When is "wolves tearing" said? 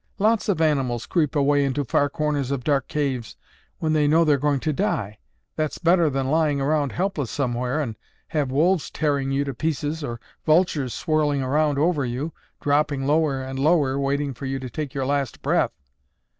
8.51-9.29